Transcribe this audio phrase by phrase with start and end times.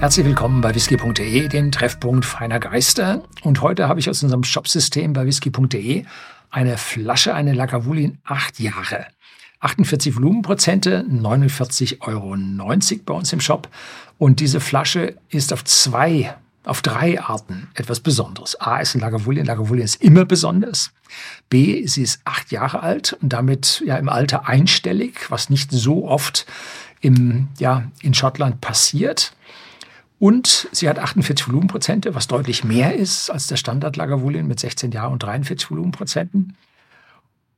[0.00, 3.24] Herzlich willkommen bei whisky.de, dem Treffpunkt feiner Geister.
[3.42, 6.04] Und heute habe ich aus unserem Shopsystem bei whisky.de
[6.50, 9.06] eine Flasche, eine Lagavulin 8 Jahre.
[9.58, 12.36] 48 Volumenprozente, 49,90 Euro
[13.04, 13.68] bei uns im Shop.
[14.18, 16.32] Und diese Flasche ist auf zwei,
[16.64, 18.54] auf drei Arten etwas Besonderes.
[18.60, 19.46] A ist ein Lagavulin.
[19.46, 20.92] Lagavulin ist immer besonders.
[21.50, 26.06] B, sie ist acht Jahre alt und damit ja im Alter einstellig, was nicht so
[26.06, 26.46] oft
[27.00, 29.32] im, ja, in Schottland passiert.
[30.18, 34.90] Und sie hat 48 Volumenprozente, was deutlich mehr ist als der Standard Lagavulin mit 16
[34.90, 36.56] Jahren und 43 Volumenprozenten.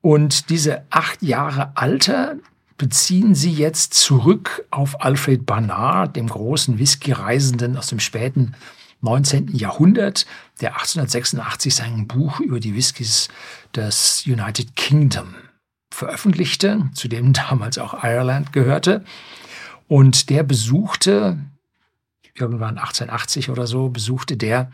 [0.00, 2.36] Und diese acht Jahre Alter
[2.76, 8.54] beziehen sie jetzt zurück auf Alfred Barnard, dem großen Whisky-Reisenden aus dem späten
[9.00, 9.48] 19.
[9.54, 10.26] Jahrhundert,
[10.60, 13.28] der 1886 sein Buch über die Whiskys
[13.74, 15.34] des United Kingdom
[15.92, 19.04] veröffentlichte, zu dem damals auch Ireland gehörte.
[19.88, 21.38] Und der besuchte
[22.34, 24.70] irgendwann 1880 oder so, besuchte der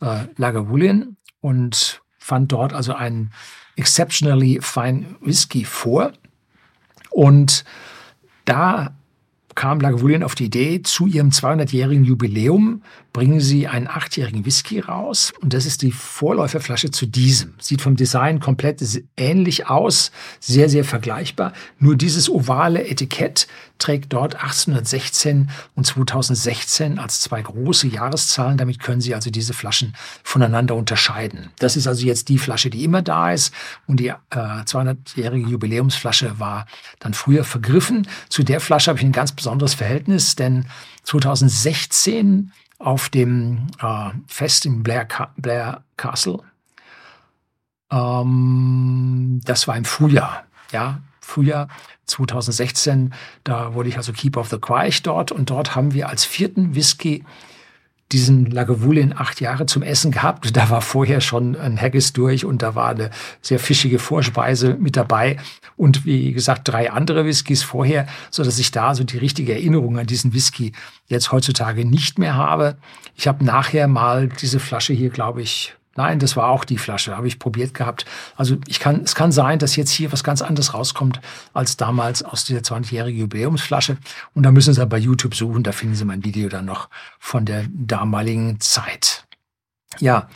[0.00, 3.32] äh, Lagavulin und fand dort also einen
[3.76, 6.12] exceptionally fine Whisky vor.
[7.10, 7.64] Und
[8.44, 8.94] da
[9.62, 12.82] kam Lagavulin auf die Idee, zu ihrem 200-jährigen Jubiläum
[13.12, 15.32] bringen sie einen achtjährigen Whisky raus.
[15.40, 17.54] Und das ist die Vorläuferflasche zu diesem.
[17.60, 18.82] Sieht vom Design komplett
[19.16, 20.10] ähnlich aus,
[20.40, 21.52] sehr, sehr vergleichbar.
[21.78, 23.46] Nur dieses ovale Etikett
[23.78, 28.56] trägt dort 1816 und 2016 als zwei große Jahreszahlen.
[28.56, 31.50] Damit können Sie also diese Flaschen voneinander unterscheiden.
[31.58, 33.52] Das ist also jetzt die Flasche, die immer da ist.
[33.86, 36.66] Und die äh, 200-jährige Jubiläumsflasche war
[37.00, 38.06] dann früher vergriffen.
[38.28, 40.64] Zu der Flasche habe ich ein ganz besonderes Verhältnis, denn
[41.02, 46.38] 2016 auf dem äh, Fest im Blair, Blair Castle,
[47.90, 51.68] ähm, das war im Frühjahr, ja, Frühjahr
[52.06, 53.12] 2016,
[53.44, 56.74] da wurde ich also Keeper of the Quaich dort und dort haben wir als vierten
[56.74, 57.22] Whisky
[58.12, 60.56] diesen Lagavulin acht Jahre zum Essen gehabt.
[60.56, 63.10] Da war vorher schon ein Haggis durch und da war eine
[63.40, 65.38] sehr fischige Vorspeise mit dabei
[65.76, 69.98] und wie gesagt drei andere Whiskys vorher, so dass ich da so die richtige Erinnerung
[69.98, 70.72] an diesen Whisky
[71.06, 72.76] jetzt heutzutage nicht mehr habe.
[73.16, 77.16] Ich habe nachher mal diese Flasche hier, glaube ich, Nein, das war auch die Flasche,
[77.16, 78.06] habe ich probiert gehabt.
[78.36, 81.20] Also ich kann, es kann sein, dass jetzt hier was ganz anderes rauskommt
[81.52, 83.98] als damals aus dieser 20-jährigen Jubiläumsflasche.
[84.34, 86.88] Und da müssen Sie bei YouTube suchen, da finden Sie mein Video dann noch
[87.18, 89.26] von der damaligen Zeit.
[89.98, 90.28] Ja,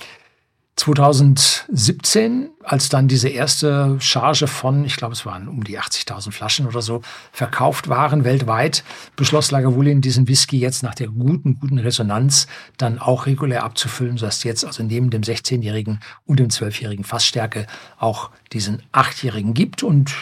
[0.77, 6.67] 2017, als dann diese erste Charge von, ich glaube, es waren um die 80.000 Flaschen
[6.67, 7.01] oder so,
[7.33, 8.85] verkauft waren weltweit,
[9.17, 14.45] beschloss Lagavulin diesen Whisky jetzt nach der guten, guten Resonanz dann auch regulär abzufüllen, sodass
[14.45, 17.67] jetzt also neben dem 16-jährigen und dem 12-jährigen Fassstärke
[17.99, 19.83] auch diesen 8-jährigen gibt.
[19.83, 20.15] Und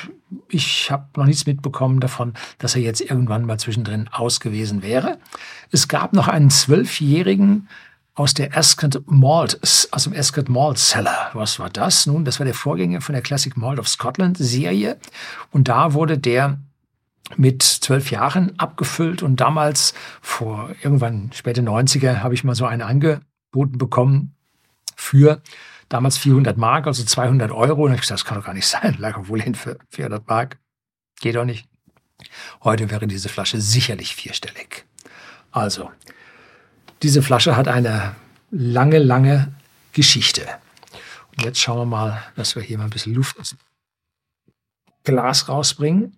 [0.48, 5.18] ich habe noch nichts mitbekommen davon, dass er jetzt irgendwann mal zwischendrin aus gewesen wäre.
[5.72, 7.68] Es gab noch einen 12-jährigen
[8.14, 9.58] aus der Ascot Malt,
[9.90, 11.30] aus dem Ascot Malt Cellar.
[11.32, 12.06] Was war das?
[12.06, 14.98] Nun, das war der Vorgänger von der Classic Malt of Scotland Serie.
[15.50, 16.58] Und da wurde der
[17.36, 22.82] mit zwölf Jahren abgefüllt und damals vor irgendwann späte 90er habe ich mal so einen
[22.82, 24.34] angeboten bekommen
[24.94, 25.42] für
[25.88, 27.84] damals 400 Mark, also 200 Euro.
[27.84, 28.96] Und ich gesagt, das kann doch gar nicht sein.
[28.98, 30.58] Lag wohl hin für 400 Mark.
[31.20, 31.66] Geht doch nicht.
[32.62, 34.86] Heute wäre diese Flasche sicherlich vierstellig.
[35.50, 35.90] Also,
[37.04, 38.16] diese Flasche hat eine
[38.50, 39.52] lange, lange
[39.92, 40.48] Geschichte.
[41.32, 43.58] Und jetzt schauen wir mal, dass wir hier mal ein bisschen Luft aus dem
[45.04, 46.16] Glas rausbringen.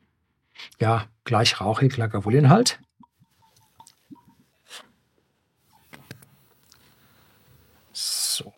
[0.78, 2.78] Ja, gleich rauchig, Lagavulin-Halt.
[7.92, 8.54] So,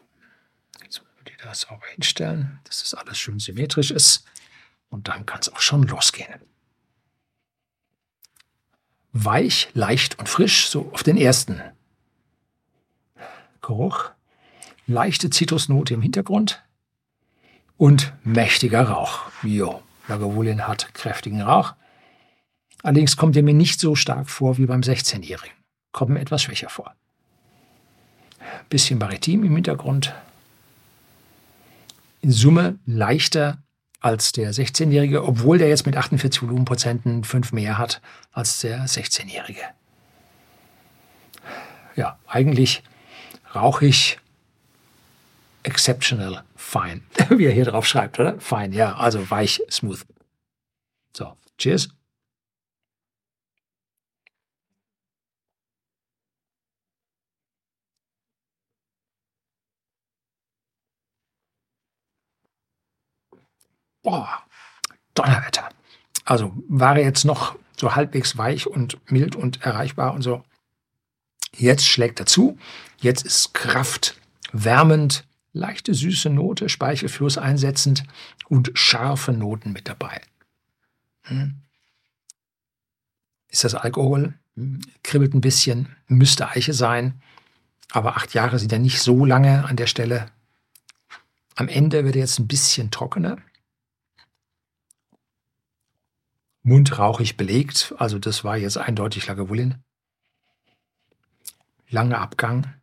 [0.83, 4.27] jetzt müssen wir die da sauber hinstellen, dass das alles schön symmetrisch ist.
[4.91, 6.43] Und dann kann es auch schon losgehen.
[9.15, 11.63] Weich, leicht und frisch, so auf den ersten
[13.69, 14.13] Geruch,
[14.87, 16.65] leichte Zitrusnote im Hintergrund
[17.77, 19.27] und mächtiger Rauch.
[19.43, 21.75] Jo, Lagavulin hat kräftigen Rauch.
[22.83, 25.55] Allerdings kommt er mir nicht so stark vor wie beim 16-Jährigen.
[25.93, 26.95] Kommt mir etwas schwächer vor.
[28.71, 30.15] Bisschen Maritim im Hintergrund.
[32.23, 33.59] In Summe leichter
[34.01, 38.01] als der 16-Jährige, obwohl der jetzt mit 48 Volumenprozenten fünf mehr hat
[38.33, 39.61] als der 16-Jährige.
[41.97, 42.83] Ja, eigentlich
[43.55, 44.19] rauchig,
[45.63, 47.03] exceptional, fine.
[47.31, 48.41] Wie er hier drauf schreibt, oder?
[48.41, 50.05] Fine, ja, also weich, smooth.
[51.17, 51.89] So, cheers.
[64.03, 64.43] Boah,
[65.15, 65.69] Donnerwetter.
[66.25, 70.45] Also war er jetzt noch so halbwegs weich und mild und erreichbar und so,
[71.55, 72.59] Jetzt schlägt er zu.
[73.01, 74.21] Jetzt ist Kraft
[74.53, 78.05] wärmend, leichte süße Note, Speichelfluss einsetzend
[78.49, 80.21] und scharfe Noten mit dabei.
[81.23, 81.57] Hm.
[83.49, 84.35] Ist das Alkohol?
[84.57, 84.81] Hm.
[85.03, 87.21] Kribbelt ein bisschen, müsste Eiche sein.
[87.91, 90.31] Aber acht Jahre sind ja nicht so lange an der Stelle.
[91.55, 93.39] Am Ende wird er jetzt ein bisschen trockener.
[96.63, 99.83] Mund rauchig belegt, also das war jetzt eindeutig Lagavulin.
[101.91, 102.75] Langer Abgang.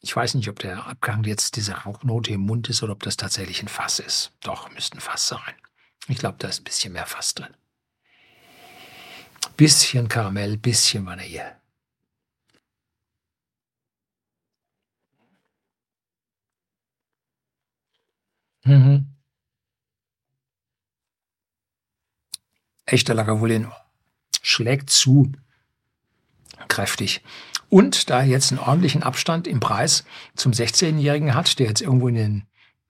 [0.00, 3.16] Ich weiß nicht, ob der Abgang jetzt diese Rauchnote im Mund ist oder ob das
[3.16, 4.32] tatsächlich ein Fass ist.
[4.40, 5.54] Doch, müsste ein Fass sein.
[6.06, 7.54] Ich glaube, da ist ein bisschen mehr Fass drin.
[9.56, 11.56] Bisschen Karamell, bisschen Vanille.
[18.64, 19.14] Mhm.
[22.86, 23.70] Echter Lagavulin
[24.42, 25.32] schlägt zu.
[26.68, 27.22] Kräftig.
[27.68, 30.04] Und da er jetzt einen ordentlichen Abstand im Preis
[30.34, 32.42] zum 16-Jährigen hat, der jetzt irgendwo in den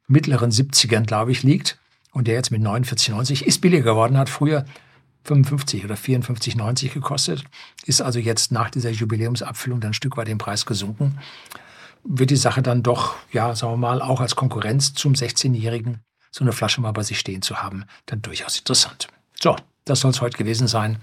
[0.06, 1.78] mittleren 70ern, glaube ich, liegt
[2.12, 4.64] und der jetzt mit 49,90 ist billiger geworden, hat früher
[5.24, 7.44] 55 oder 54,90 gekostet,
[7.84, 11.18] ist also jetzt nach dieser Jubiläumsabfüllung dann ein Stück weit im Preis gesunken,
[12.04, 16.44] wird die Sache dann doch, ja, sagen wir mal, auch als Konkurrenz zum 16-Jährigen so
[16.44, 19.08] eine Flasche mal bei sich stehen zu haben, dann durchaus interessant.
[19.38, 20.98] So, das soll es heute gewesen sein.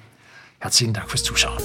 [0.60, 1.62] Herzlichen Dank fürs Zuschauen.